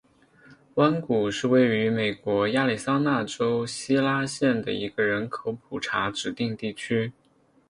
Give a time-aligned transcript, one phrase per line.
[0.77, 7.13] 弯谷是位于美国亚利桑那州希拉县的一个人口普查指定地区。